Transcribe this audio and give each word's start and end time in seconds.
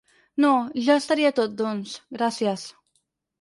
No, 0.45 0.53
ja 0.87 0.95
estaria 1.01 1.31
tot 1.41 1.53
doncs 1.59 1.93
gracies. 2.19 2.65